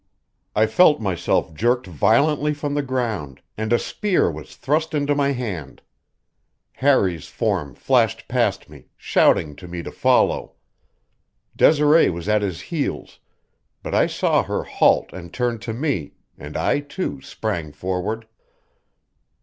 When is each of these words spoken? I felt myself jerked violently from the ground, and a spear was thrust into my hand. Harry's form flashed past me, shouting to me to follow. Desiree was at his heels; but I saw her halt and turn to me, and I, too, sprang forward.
I 0.55 0.65
felt 0.65 0.99
myself 0.99 1.53
jerked 1.53 1.85
violently 1.85 2.55
from 2.55 2.73
the 2.73 2.81
ground, 2.81 3.39
and 3.55 3.71
a 3.71 3.77
spear 3.77 4.31
was 4.31 4.55
thrust 4.55 4.95
into 4.95 5.13
my 5.13 5.31
hand. 5.31 5.83
Harry's 6.77 7.27
form 7.27 7.75
flashed 7.75 8.27
past 8.27 8.67
me, 8.67 8.87
shouting 8.97 9.55
to 9.57 9.67
me 9.67 9.83
to 9.83 9.91
follow. 9.91 10.53
Desiree 11.55 12.09
was 12.09 12.27
at 12.27 12.41
his 12.41 12.61
heels; 12.61 13.19
but 13.83 13.93
I 13.93 14.07
saw 14.07 14.41
her 14.41 14.63
halt 14.63 15.13
and 15.13 15.31
turn 15.31 15.59
to 15.59 15.71
me, 15.71 16.13
and 16.35 16.57
I, 16.57 16.79
too, 16.79 17.21
sprang 17.21 17.71
forward. 17.71 18.25